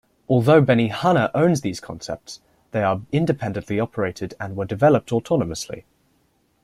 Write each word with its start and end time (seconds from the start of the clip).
Although 0.27 0.63
Benihana 0.63 1.29
owns 1.35 1.61
these 1.61 1.79
concepts, 1.79 2.39
they 2.71 2.81
are 2.81 3.01
independently 3.11 3.79
operated 3.79 4.33
and 4.39 4.55
were 4.55 4.65
developed 4.65 5.11
autonomously. 5.11 5.83